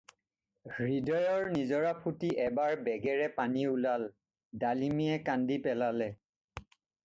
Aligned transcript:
হৃদয়ৰ 0.77 1.51
নিজৰা 1.57 1.91
ফুটি 2.05 2.31
এবাৰ 2.45 2.73
বেগেৰে 2.89 3.29
পানী 3.37 3.67
ওলাল, 3.75 4.09
ডালিমীয়ে 4.65 5.23
কান্দি 5.31 5.63
পেলালে। 5.69 6.13